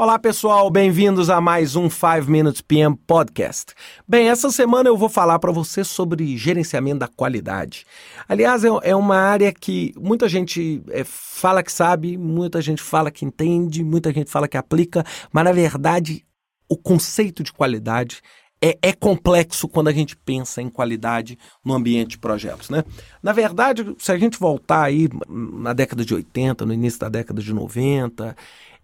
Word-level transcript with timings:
Olá 0.00 0.16
pessoal, 0.16 0.70
bem-vindos 0.70 1.28
a 1.28 1.40
mais 1.40 1.74
um 1.74 1.90
5 1.90 2.30
Minutes 2.30 2.60
PM 2.60 2.96
Podcast. 3.04 3.74
Bem, 4.06 4.28
essa 4.28 4.48
semana 4.48 4.88
eu 4.88 4.96
vou 4.96 5.08
falar 5.08 5.40
para 5.40 5.50
você 5.50 5.82
sobre 5.82 6.36
gerenciamento 6.36 7.00
da 7.00 7.08
qualidade. 7.08 7.84
Aliás, 8.28 8.64
é, 8.64 8.68
é 8.84 8.94
uma 8.94 9.16
área 9.16 9.52
que 9.52 9.92
muita 9.98 10.28
gente 10.28 10.80
é, 10.90 11.02
fala 11.02 11.64
que 11.64 11.72
sabe, 11.72 12.16
muita 12.16 12.62
gente 12.62 12.80
fala 12.80 13.10
que 13.10 13.24
entende, 13.24 13.82
muita 13.82 14.12
gente 14.12 14.30
fala 14.30 14.46
que 14.46 14.56
aplica, 14.56 15.04
mas 15.32 15.42
na 15.42 15.50
verdade 15.50 16.24
o 16.68 16.76
conceito 16.76 17.42
de 17.42 17.52
qualidade 17.52 18.22
é, 18.60 18.78
é, 18.82 18.92
complexo 18.92 19.68
quando 19.68 19.88
a 19.88 19.92
gente 19.92 20.16
pensa 20.16 20.60
em 20.60 20.68
qualidade 20.68 21.38
no 21.64 21.74
ambiente 21.74 22.10
de 22.10 22.18
projetos, 22.18 22.70
né? 22.70 22.84
Na 23.22 23.32
verdade, 23.32 23.94
se 23.98 24.10
a 24.10 24.18
gente 24.18 24.38
voltar 24.38 24.82
aí 24.82 25.08
na 25.28 25.72
década 25.72 26.04
de 26.04 26.14
80, 26.14 26.66
no 26.66 26.74
início 26.74 26.98
da 26.98 27.08
década 27.08 27.40
de 27.40 27.52
90, 27.52 28.36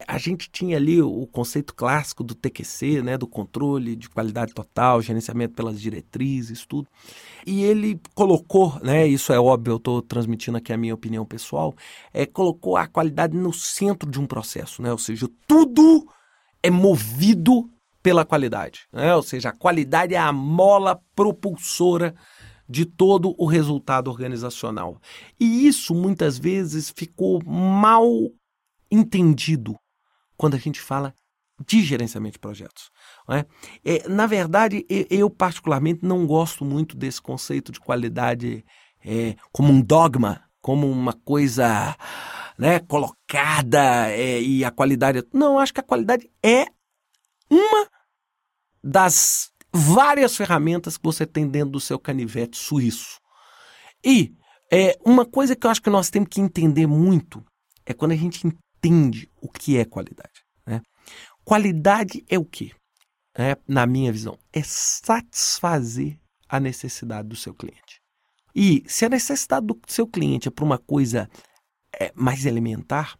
a 0.06 0.18
gente 0.18 0.50
tinha 0.50 0.76
ali 0.76 1.00
o 1.00 1.26
conceito 1.26 1.74
clássico 1.74 2.22
do 2.22 2.34
TQC, 2.34 3.02
né, 3.02 3.16
do 3.16 3.26
controle 3.26 3.96
de 3.96 4.08
qualidade 4.08 4.52
total, 4.52 5.00
gerenciamento 5.00 5.54
pelas 5.54 5.80
diretrizes, 5.80 6.66
tudo. 6.66 6.88
E 7.46 7.62
ele 7.62 8.00
colocou, 8.14 8.78
né, 8.82 9.06
isso 9.06 9.32
é 9.32 9.38
óbvio, 9.38 9.72
eu 9.72 9.76
estou 9.76 10.02
transmitindo 10.02 10.58
aqui 10.58 10.72
a 10.72 10.76
minha 10.76 10.94
opinião 10.94 11.24
pessoal, 11.24 11.74
é, 12.12 12.26
colocou 12.26 12.76
a 12.76 12.86
qualidade 12.86 13.36
no 13.36 13.52
centro 13.52 14.10
de 14.10 14.20
um 14.20 14.26
processo, 14.26 14.82
né, 14.82 14.90
ou 14.90 14.98
seja, 14.98 15.28
tudo 15.46 16.06
é 16.62 16.70
movido 16.70 17.70
pela 18.04 18.22
qualidade, 18.22 18.82
né, 18.92 19.16
ou 19.16 19.22
seja, 19.22 19.48
a 19.48 19.56
qualidade 19.56 20.14
é 20.14 20.18
a 20.18 20.30
mola 20.30 21.00
propulsora 21.16 22.14
de 22.68 22.84
todo 22.84 23.34
o 23.38 23.46
resultado 23.46 24.10
organizacional. 24.10 25.00
E 25.40 25.66
isso 25.66 25.94
muitas 25.94 26.38
vezes 26.38 26.92
ficou 26.94 27.42
mal 27.42 28.06
entendido 28.90 29.74
quando 30.36 30.52
a 30.52 30.58
gente 30.58 30.82
fala 30.82 31.14
de 31.66 31.82
gerenciamento 31.82 32.34
de 32.34 32.40
projetos. 32.40 32.90
É? 33.30 33.46
É, 33.82 34.06
na 34.06 34.26
verdade, 34.26 34.84
eu 35.08 35.30
particularmente 35.30 36.04
não 36.04 36.26
gosto 36.26 36.62
muito 36.62 36.98
desse 36.98 37.22
conceito 37.22 37.72
de 37.72 37.80
qualidade 37.80 38.62
é, 39.02 39.34
como 39.50 39.72
um 39.72 39.80
dogma, 39.80 40.42
como 40.60 40.90
uma 40.90 41.14
coisa 41.14 41.96
né, 42.58 42.80
colocada 42.80 44.10
é, 44.10 44.42
e 44.42 44.62
a 44.62 44.70
qualidade. 44.70 45.24
Não, 45.32 45.58
acho 45.58 45.72
que 45.72 45.80
a 45.80 45.84
qualidade 45.84 46.30
é 46.42 46.66
uma 47.54 47.88
das 48.82 49.52
várias 49.72 50.36
ferramentas 50.36 50.96
que 50.96 51.04
você 51.04 51.26
tem 51.26 51.48
dentro 51.48 51.70
do 51.70 51.80
seu 51.80 51.98
canivete 51.98 52.56
suíço. 52.56 53.20
E 54.04 54.34
é, 54.72 54.98
uma 55.04 55.24
coisa 55.24 55.54
que 55.54 55.66
eu 55.66 55.70
acho 55.70 55.82
que 55.82 55.90
nós 55.90 56.10
temos 56.10 56.28
que 56.28 56.40
entender 56.40 56.86
muito 56.86 57.44
é 57.86 57.94
quando 57.94 58.12
a 58.12 58.16
gente 58.16 58.46
entende 58.46 59.30
o 59.40 59.48
que 59.48 59.76
é 59.76 59.84
qualidade. 59.84 60.44
Né? 60.66 60.80
Qualidade 61.44 62.24
é 62.28 62.38
o 62.38 62.44
quê? 62.44 62.72
É, 63.36 63.56
na 63.66 63.86
minha 63.86 64.12
visão, 64.12 64.38
é 64.52 64.62
satisfazer 64.62 66.18
a 66.48 66.60
necessidade 66.60 67.28
do 67.28 67.36
seu 67.36 67.52
cliente. 67.52 68.00
E 68.54 68.84
se 68.86 69.04
a 69.04 69.08
necessidade 69.08 69.66
do 69.66 69.80
seu 69.88 70.06
cliente 70.06 70.46
é 70.46 70.50
para 70.50 70.64
uma 70.64 70.78
coisa 70.78 71.28
é, 71.98 72.12
mais 72.14 72.46
elementar, 72.46 73.18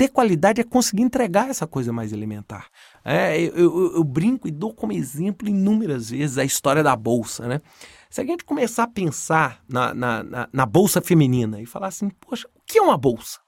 ter 0.00 0.08
qualidade 0.08 0.62
é 0.62 0.64
conseguir 0.64 1.02
entregar 1.02 1.50
essa 1.50 1.66
coisa 1.66 1.92
mais 1.92 2.10
elementar. 2.10 2.70
É, 3.04 3.38
eu, 3.38 3.54
eu, 3.54 3.96
eu, 3.96 4.02
brinco 4.02 4.48
e 4.48 4.50
dou 4.50 4.72
como 4.72 4.94
exemplo 4.94 5.46
inúmeras 5.46 6.08
vezes 6.08 6.38
a 6.38 6.44
história 6.44 6.82
da 6.82 6.96
bolsa. 6.96 7.46
Né? 7.46 7.60
Se 8.08 8.22
a 8.22 8.24
gente 8.24 8.42
começar 8.42 8.84
a 8.84 8.88
pensar 8.88 9.62
na, 9.68 9.92
na, 9.92 10.22
na, 10.22 10.48
na 10.50 10.64
bolsa 10.64 11.02
feminina 11.02 11.60
e 11.60 11.66
falar 11.66 11.88
assim, 11.88 12.08
poxa, 12.18 12.48
o 12.56 12.62
que 12.64 12.78
é 12.78 12.82
uma 12.82 12.96
bolsa? 12.96 13.40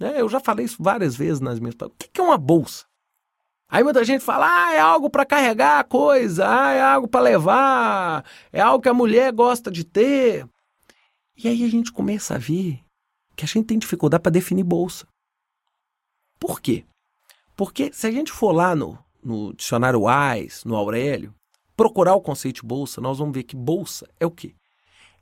É, 0.00 0.20
eu 0.20 0.28
já 0.28 0.40
falei 0.40 0.66
isso 0.66 0.82
várias 0.82 1.14
vezes 1.14 1.38
nas 1.38 1.60
minhas 1.60 1.76
palestras. 1.76 2.08
O 2.08 2.12
que 2.12 2.20
é 2.20 2.24
uma 2.24 2.38
bolsa? 2.38 2.86
Aí 3.68 3.84
muita 3.84 4.02
gente 4.02 4.24
fala, 4.24 4.48
ah, 4.48 4.74
é 4.74 4.80
algo 4.80 5.08
para 5.08 5.24
carregar 5.24 5.78
a 5.78 5.84
coisa, 5.84 6.44
ah, 6.44 6.72
é 6.72 6.82
algo 6.82 7.06
para 7.06 7.20
levar, 7.20 8.24
é 8.52 8.60
algo 8.60 8.82
que 8.82 8.88
a 8.88 8.94
mulher 8.94 9.32
gosta 9.32 9.70
de 9.70 9.84
ter. 9.84 10.44
E 11.36 11.46
aí 11.46 11.64
a 11.64 11.68
gente 11.68 11.92
começa 11.92 12.34
a 12.34 12.38
ver 12.38 12.80
que 13.36 13.44
a 13.44 13.48
gente 13.48 13.66
tem 13.66 13.78
dificuldade 13.78 14.24
para 14.24 14.32
definir 14.32 14.64
bolsa. 14.64 15.06
Por 16.38 16.60
quê? 16.60 16.84
Porque 17.56 17.92
se 17.92 18.06
a 18.06 18.10
gente 18.10 18.32
for 18.32 18.52
lá 18.52 18.74
no, 18.74 18.98
no 19.22 19.54
dicionário 19.54 20.02
Wise, 20.04 20.66
no 20.66 20.76
Aurélio, 20.76 21.34
procurar 21.76 22.14
o 22.14 22.20
conceito 22.20 22.56
de 22.56 22.66
bolsa, 22.66 23.00
nós 23.00 23.18
vamos 23.18 23.34
ver 23.34 23.44
que 23.44 23.56
bolsa 23.56 24.08
é 24.18 24.26
o 24.26 24.30
quê? 24.30 24.54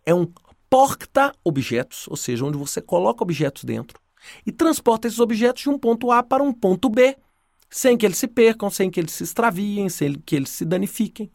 É 0.05 0.15
um 0.15 0.27
porta-objetos, 0.69 2.09
ou 2.09 2.17
seja, 2.17 2.45
onde 2.45 2.57
você 2.57 2.81
coloca 2.81 3.23
objetos 3.23 3.65
dentro 3.65 4.01
e 4.47 4.53
transporta 4.53 5.07
esses 5.07 5.21
objetos 5.21 5.63
de 5.63 5.69
um 5.69 5.79
ponto 5.79 6.11
A 6.11 6.23
para 6.23 6.43
um 6.43 6.53
ponto 6.53 6.89
B, 6.89 7.17
sem 7.69 7.97
que 7.97 8.07
eles 8.07 8.19
se 8.19 8.29
percam, 8.29 8.71
sem 8.71 8.91
que 8.91 9.01
eles 9.01 9.13
se 9.13 9.25
extraviem, 9.25 9.89
sem 9.89 10.15
que 10.15 10.37
eles 10.37 10.51
se 10.51 10.65
danifiquem. 10.65 11.31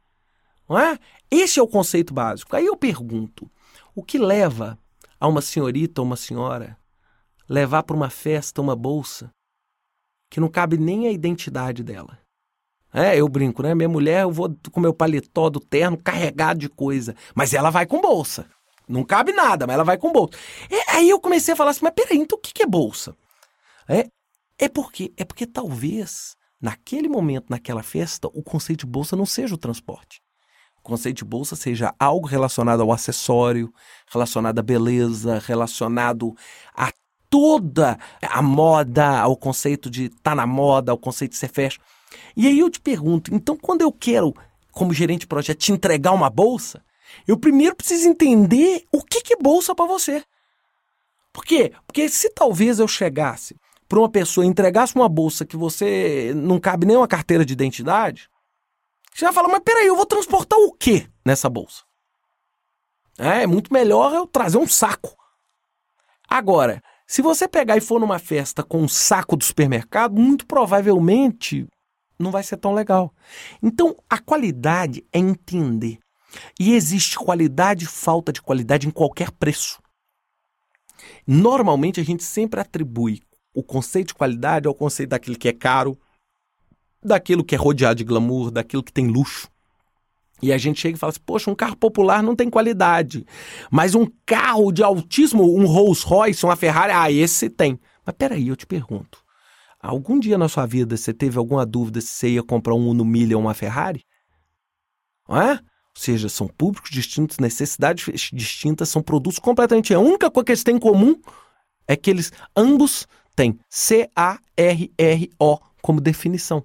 Não 0.68 0.78
é? 0.78 0.98
Esse 1.30 1.60
é 1.60 1.64
o 1.64 1.68
conceito 1.68 2.14
básico. 2.14 2.56
Aí 2.56 2.66
eu 2.66 2.76
pergunto: 2.76 3.50
o 3.96 4.04
que 4.04 4.18
leva 4.18 4.78
a 5.20 5.28
uma 5.28 5.42
senhorita 5.42 6.02
ou 6.02 6.08
uma 6.08 6.16
senhora 6.16 6.78
levar 7.50 7.84
para 7.84 7.96
uma 7.96 8.10
festa 8.10 8.62
uma 8.62 8.76
bolsa 8.76 9.32
que 10.30 10.40
não 10.40 10.50
cabe 10.50 10.78
nem 10.78 11.08
a 11.08 11.12
identidade 11.12 11.84
dela? 11.84 12.20
É, 12.94 13.18
eu 13.18 13.28
brinco, 13.28 13.62
né? 13.62 13.76
Minha 13.76 13.90
mulher, 13.90 14.24
eu 14.24 14.32
vou 14.32 14.56
com 14.72 14.80
meu 14.80 14.94
paletó 14.94 15.50
do 15.50 15.60
terno 15.60 15.98
carregado 15.98 16.60
de 16.60 16.70
coisa, 16.70 17.16
mas 17.36 17.54
ela 17.54 17.70
vai 17.70 17.86
com 17.86 18.02
bolsa. 18.02 18.48
Não 18.88 19.04
cabe 19.04 19.34
nada, 19.34 19.68
mas 19.68 19.74
ela 19.74 19.84
vai 19.84 19.98
com 19.98 20.12
bolsa. 20.12 20.38
E 20.72 20.82
aí 20.90 21.10
eu 21.10 21.20
comecei 21.20 21.54
a 21.54 21.58
falar 21.58 21.72
assim, 21.72 21.82
mas 21.84 21.94
peraí, 21.94 22.18
então 22.18 22.38
o 22.38 22.42
que 22.42 22.64
é 22.64 22.66
bolsa? 22.66 23.16
É, 23.88 24.08
é 24.58 24.70
porque 24.70 25.14
é 25.18 25.26
porque 25.26 25.46
talvez 25.46 26.36
naquele 26.60 27.08
momento, 27.08 27.50
naquela 27.50 27.84
festa, 27.84 28.28
o 28.34 28.42
conceito 28.42 28.82
de 28.82 28.92
bolsa 28.92 29.16
não 29.16 29.26
seja 29.26 29.54
o 29.54 29.58
transporte. 29.58 30.22
O 30.78 30.82
conceito 30.82 31.18
de 31.18 31.26
bolsa 31.26 31.56
seja 31.56 31.94
algo 32.00 32.28
relacionado 32.28 32.82
ao 32.82 32.92
acessório, 32.92 33.72
relacionado 34.12 34.58
à 34.58 34.62
beleza, 34.62 35.40
relacionado 35.40 36.34
a 36.74 36.92
toda 37.30 37.98
a 38.22 38.42
moda, 38.42 39.20
ao 39.20 39.36
conceito 39.36 39.90
de 39.90 40.06
estar 40.06 40.32
tá 40.32 40.36
na 40.36 40.48
moda, 40.48 40.92
ao 40.92 40.98
conceito 40.98 41.32
de 41.32 41.38
ser 41.38 41.50
fashion. 41.50 41.82
E 42.36 42.48
aí 42.48 42.60
eu 42.60 42.70
te 42.70 42.80
pergunto, 42.80 43.34
então 43.34 43.56
quando 43.56 43.82
eu 43.82 43.92
quero, 43.92 44.34
como 44.72 44.94
gerente 44.94 45.22
de 45.22 45.28
projeto, 45.28 45.60
te 45.60 45.72
entregar 45.72 46.12
uma 46.12 46.30
bolsa, 46.30 46.84
eu 47.28 47.38
primeiro 47.38 47.76
preciso 47.76 48.08
entender 48.08 48.86
o 48.92 49.04
que, 49.04 49.22
que 49.22 49.34
é 49.34 49.38
bolsa 49.38 49.74
para 49.74 49.86
você. 49.86 50.24
Por 51.34 51.46
quê? 51.46 51.74
Porque 51.86 52.10
se 52.10 52.30
talvez 52.32 52.80
eu 52.80 52.88
chegasse 52.88 53.56
para 53.88 54.00
uma 54.00 54.10
pessoa 54.10 54.46
e 54.46 54.50
entregasse 54.50 54.96
uma 54.96 55.08
bolsa 55.08 55.46
que 55.46 55.56
você 55.56 56.34
não 56.36 56.60
cabe 56.60 56.86
nem 56.86 56.98
uma 56.98 57.08
carteira 57.08 57.46
de 57.46 57.54
identidade, 57.54 58.30
você 59.14 59.26
vai 59.26 59.34
falar, 59.34 59.48
mas 59.48 59.62
peraí, 59.64 59.88
eu 59.88 59.96
vou 59.96 60.06
transportar 60.06 60.60
o 60.60 60.72
quê 60.74 61.08
nessa 61.26 61.50
bolsa? 61.50 61.84
É, 63.18 63.44
é 63.44 63.48
muito 63.48 63.74
melhor 63.74 64.14
eu 64.14 64.28
trazer 64.28 64.58
um 64.58 64.68
saco. 64.68 65.16
Agora, 66.30 66.84
se 67.08 67.22
você 67.22 67.48
pegar 67.48 67.78
e 67.78 67.82
for 67.82 68.02
numa 68.02 68.20
festa 68.20 68.62
com 68.62 68.82
um 68.82 68.88
saco 68.88 69.38
do 69.38 69.44
supermercado, 69.44 70.20
muito 70.20 70.46
provavelmente 70.46 71.66
não 72.20 72.32
vai 72.32 72.44
ser 72.44 72.58
tão 72.58 72.74
legal. 72.74 73.14
Então, 73.64 73.96
a 74.10 74.20
qualidade 74.20 75.06
é 75.14 75.20
entender 75.20 76.00
e 76.60 76.74
existe 76.74 77.18
qualidade 77.18 77.86
e 77.86 77.88
falta 77.88 78.34
de 78.34 78.42
qualidade 78.42 78.88
em 78.88 78.92
qualquer 78.92 79.32
preço. 79.32 79.82
Normalmente 81.26 82.02
a 82.02 82.04
gente 82.04 82.24
sempre 82.24 82.60
atribui 82.60 83.22
o 83.54 83.64
conceito 83.64 84.10
de 84.10 84.16
qualidade 84.16 84.68
ao 84.68 84.76
conceito 84.76 85.10
daquilo 85.10 85.38
que 85.38 85.48
é 85.48 85.54
caro, 85.54 85.98
daquilo 87.02 87.44
que 87.44 87.56
é 87.56 87.58
rodeado 87.58 87.96
de 87.96 88.04
glamour, 88.04 88.52
daquilo 88.52 88.84
que 88.84 88.92
tem 88.92 89.08
luxo. 89.08 89.50
E 90.42 90.54
a 90.54 90.58
gente 90.58 90.80
chega 90.80 90.96
e 90.96 91.00
fala 91.00 91.12
assim: 91.12 91.22
poxa, 91.26 91.50
um 91.50 91.56
carro 91.56 91.76
popular 91.76 92.22
não 92.22 92.36
tem 92.36 92.50
qualidade, 92.50 93.26
mas 93.72 93.96
um 93.96 94.08
carro 94.26 94.72
de 94.72 94.84
altíssimo, 94.84 95.58
um 95.58 95.66
Rolls 95.66 96.06
Royce, 96.06 96.46
uma 96.46 96.56
Ferrari, 96.56 96.92
ah, 96.94 97.12
esse 97.12 97.50
tem. 97.50 97.80
Mas 98.06 98.16
peraí, 98.16 98.48
eu 98.48 98.56
te 98.56 98.66
pergunto: 98.66 99.24
algum 99.82 100.20
dia 100.20 100.38
na 100.38 100.48
sua 100.48 100.66
vida 100.66 100.96
você 100.96 101.14
teve 101.14 101.38
alguma 101.38 101.66
dúvida 101.66 102.00
se 102.02 102.08
você 102.08 102.30
ia 102.30 102.44
comprar 102.44 102.76
um 102.76 102.90
Uno 102.90 103.04
Milha 103.04 103.36
ou 103.36 103.44
uma 103.44 103.54
Ferrari? 103.54 104.06
Não? 105.28 105.60
Ou 105.98 106.02
seja, 106.02 106.30
são 106.30 106.48
públicos 106.48 106.92
distintos, 106.92 107.40
necessidades 107.40 108.30
distintas, 108.32 108.88
são 108.88 109.02
produtos 109.02 109.40
completamente. 109.40 109.96
A 109.96 110.00
única 110.00 110.30
coisa 110.30 110.46
que 110.46 110.52
eles 110.52 110.64
têm 110.64 110.76
em 110.76 110.80
comum 110.80 111.20
é 111.88 111.96
que 111.96 112.12
eles 112.12 112.32
ambos 112.56 113.08
têm 113.36 113.58
C-A-R-R-O 113.68 115.58
como 115.82 116.00
definição. 116.00 116.64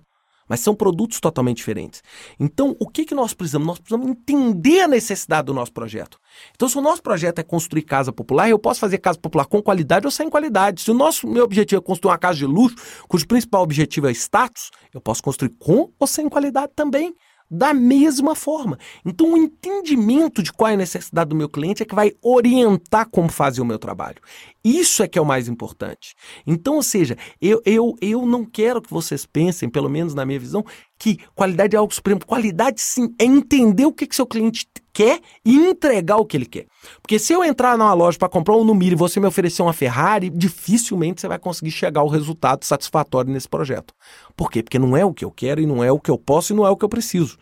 Mas 0.53 0.61
são 0.61 0.75
produtos 0.75 1.19
totalmente 1.19 1.57
diferentes. 1.57 2.03
Então, 2.39 2.77
o 2.79 2.87
que, 2.87 3.07
que 3.07 3.15
nós 3.15 3.33
precisamos? 3.33 3.67
Nós 3.67 3.79
precisamos 3.79 4.07
entender 4.07 4.83
a 4.83 4.87
necessidade 4.87 5.47
do 5.47 5.55
nosso 5.55 5.73
projeto. 5.73 6.21
Então, 6.55 6.69
se 6.69 6.77
o 6.77 6.83
nosso 6.83 7.03
projeto 7.03 7.39
é 7.39 7.43
construir 7.43 7.81
casa 7.81 8.13
popular, 8.13 8.51
eu 8.51 8.59
posso 8.59 8.79
fazer 8.79 8.99
casa 8.99 9.19
popular 9.19 9.47
com 9.47 9.63
qualidade 9.63 10.07
ou 10.07 10.11
sem 10.11 10.29
qualidade. 10.29 10.83
Se 10.83 10.91
o 10.91 10.95
nosso 10.95 11.27
meu 11.27 11.45
objetivo 11.45 11.81
é 11.81 11.83
construir 11.83 12.11
uma 12.11 12.19
casa 12.19 12.37
de 12.37 12.45
luxo, 12.45 12.77
cujo 13.09 13.27
principal 13.27 13.63
objetivo 13.63 14.09
é 14.09 14.11
status, 14.11 14.71
eu 14.93 15.01
posso 15.01 15.23
construir 15.23 15.55
com 15.59 15.91
ou 15.99 16.07
sem 16.07 16.29
qualidade 16.29 16.73
também 16.77 17.15
da 17.51 17.73
mesma 17.73 18.35
forma. 18.35 18.79
Então, 19.05 19.33
o 19.33 19.37
entendimento 19.37 20.43
de 20.43 20.51
qual 20.53 20.71
é 20.71 20.75
a 20.75 20.77
necessidade 20.77 21.31
do 21.31 21.37
meu 21.37 21.49
cliente 21.49 21.83
é 21.83 21.87
que 21.87 21.95
vai 21.95 22.13
orientar 22.23 23.09
como 23.11 23.31
fazer 23.31 23.63
o 23.63 23.65
meu 23.65 23.79
trabalho. 23.79 24.17
Isso 24.65 25.03
é 25.03 25.09
que 25.09 25.19
é 25.19 25.23
o 25.23 25.27
mais 25.27 25.49
importante. 25.49 26.15
Então, 26.47 26.77
ou 26.77 26.83
seja, 26.83 27.17
eu, 27.41 27.61
eu, 27.65 27.97
eu 28.01 28.25
não 28.25 28.45
quero 28.45 28.81
que 28.81 28.91
vocês 28.91 29.27
pensem, 29.27 29.69
pelo 29.69 29.89
menos 29.89 30.15
na 30.15 30.25
minha 30.25 30.39
visão, 30.39 30.65
que 30.99 31.19
qualidade 31.35 31.75
é 31.75 31.79
algo 31.79 31.93
supremo. 31.93 32.25
Qualidade, 32.25 32.81
sim, 32.81 33.13
é 33.19 33.25
entender 33.25 33.85
o 33.85 33.93
que, 33.93 34.07
que 34.07 34.15
seu 34.15 34.27
cliente 34.27 34.67
quer 34.93 35.21
e 35.45 35.57
entregar 35.57 36.17
o 36.19 36.25
que 36.25 36.37
ele 36.37 36.47
quer. 36.47 36.67
Porque 37.01 37.19
se 37.19 37.33
eu 37.33 37.43
entrar 37.43 37.77
numa 37.77 37.93
loja 37.93 38.19
para 38.19 38.29
comprar 38.29 38.57
um 38.57 38.63
Numir 38.63 38.93
e 38.93 38.97
você 38.97 39.19
me 39.19 39.27
oferecer 39.27 39.63
uma 39.63 39.73
Ferrari, 39.73 40.31
dificilmente 40.31 41.21
você 41.21 41.27
vai 41.27 41.39
conseguir 41.39 41.73
chegar 41.73 42.03
ao 42.03 42.09
resultado 42.09 42.65
satisfatório 42.65 43.33
nesse 43.33 43.49
projeto. 43.49 43.95
Por 44.37 44.51
quê? 44.51 44.63
Porque 44.63 44.79
não 44.79 44.97
é 44.97 45.05
o 45.05 45.13
que 45.13 45.25
eu 45.25 45.31
quero 45.31 45.61
e 45.61 45.67
não 45.67 45.83
é 45.83 45.91
o 45.91 45.99
que 45.99 46.11
eu 46.11 46.19
posso 46.19 46.53
e 46.53 46.57
não 46.57 46.65
é 46.67 46.71
o 46.71 46.77
que 46.77 46.85
eu 46.85 46.89
preciso. 46.89 47.37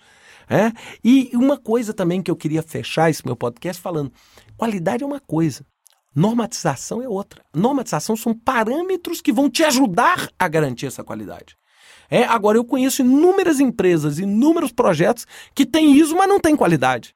É? 0.48 0.72
E 1.04 1.30
uma 1.34 1.56
coisa 1.56 1.94
também 1.94 2.20
que 2.20 2.30
eu 2.30 2.34
queria 2.34 2.62
fechar 2.62 3.08
esse 3.08 3.24
meu 3.24 3.36
podcast 3.36 3.80
falando: 3.80 4.10
qualidade 4.56 5.04
é 5.04 5.06
uma 5.06 5.20
coisa, 5.20 5.64
Normatização 6.14 7.02
é 7.02 7.08
outra. 7.08 7.42
Normatização 7.54 8.16
são 8.16 8.34
parâmetros 8.34 9.20
que 9.20 9.32
vão 9.32 9.48
te 9.48 9.62
ajudar 9.64 10.28
a 10.38 10.48
garantir 10.48 10.86
essa 10.86 11.04
qualidade. 11.04 11.56
É, 12.10 12.24
agora 12.24 12.58
eu 12.58 12.64
conheço 12.64 13.02
inúmeras 13.02 13.60
empresas, 13.60 14.18
inúmeros 14.18 14.72
projetos 14.72 15.26
que 15.54 15.64
têm 15.64 15.92
ISO, 15.92 16.16
mas 16.16 16.28
não 16.28 16.40
têm 16.40 16.56
qualidade. 16.56 17.14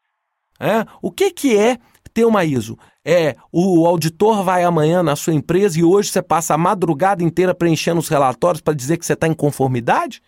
É, 0.60 0.86
o 1.02 1.10
que, 1.10 1.32
que 1.32 1.56
é 1.56 1.78
ter 2.12 2.24
uma 2.24 2.44
ISO? 2.44 2.78
É, 3.04 3.34
o 3.52 3.86
auditor 3.86 4.44
vai 4.44 4.62
amanhã 4.62 5.02
na 5.02 5.16
sua 5.16 5.34
empresa 5.34 5.78
e 5.78 5.84
hoje 5.84 6.10
você 6.10 6.22
passa 6.22 6.54
a 6.54 6.58
madrugada 6.58 7.24
inteira 7.24 7.52
preenchendo 7.52 7.98
os 7.98 8.08
relatórios 8.08 8.62
para 8.62 8.72
dizer 8.72 8.96
que 8.96 9.04
você 9.04 9.14
está 9.14 9.26
em 9.26 9.34
conformidade? 9.34 10.22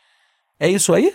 É 0.59 0.69
isso 0.69 0.93
aí? 0.93 1.15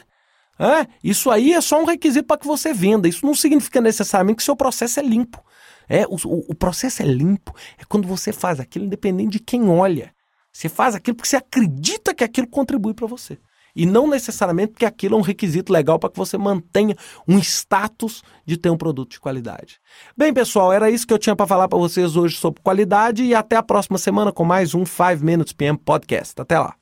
É, 0.57 0.87
isso 1.03 1.29
aí 1.29 1.53
é 1.53 1.59
só 1.59 1.81
um 1.81 1.85
requisito 1.85 2.25
para 2.25 2.37
que 2.37 2.47
você 2.47 2.73
venda. 2.73 3.07
Isso 3.07 3.25
não 3.25 3.35
significa 3.35 3.81
necessariamente 3.81 4.37
que 4.37 4.43
seu 4.43 4.55
processo 4.55 4.99
é 4.99 5.03
limpo. 5.03 5.43
É, 5.91 6.05
o, 6.07 6.15
o 6.25 6.55
processo 6.55 7.01
é 7.01 7.05
limpo. 7.05 7.53
É 7.77 7.83
quando 7.83 8.07
você 8.07 8.31
faz 8.31 8.61
aquilo 8.61 8.85
independente 8.85 9.31
de 9.31 9.39
quem 9.39 9.67
olha. 9.69 10.13
Você 10.53 10.69
faz 10.69 10.95
aquilo 10.95 11.17
porque 11.17 11.27
você 11.27 11.35
acredita 11.35 12.15
que 12.15 12.23
aquilo 12.23 12.47
contribui 12.47 12.93
para 12.93 13.05
você. 13.05 13.37
E 13.75 13.85
não 13.85 14.07
necessariamente 14.07 14.71
porque 14.71 14.85
aquilo 14.85 15.15
é 15.15 15.17
um 15.17 15.21
requisito 15.21 15.71
legal 15.71 15.99
para 15.99 16.09
que 16.09 16.17
você 16.17 16.37
mantenha 16.37 16.95
um 17.27 17.37
status 17.39 18.23
de 18.45 18.55
ter 18.57 18.69
um 18.69 18.77
produto 18.77 19.11
de 19.11 19.19
qualidade. 19.19 19.79
Bem, 20.15 20.33
pessoal, 20.33 20.71
era 20.71 20.89
isso 20.89 21.05
que 21.05 21.13
eu 21.13 21.19
tinha 21.19 21.35
para 21.35 21.47
falar 21.47 21.67
para 21.67 21.79
vocês 21.79 22.15
hoje 22.15 22.37
sobre 22.37 22.61
qualidade 22.61 23.23
e 23.23 23.35
até 23.35 23.57
a 23.57 23.63
próxima 23.63 23.97
semana 23.97 24.31
com 24.31 24.45
mais 24.45 24.73
um 24.73 24.85
5 24.85 25.23
Minutes 25.23 25.53
PM 25.53 25.77
Podcast. 25.77 26.41
Até 26.41 26.57
lá. 26.57 26.80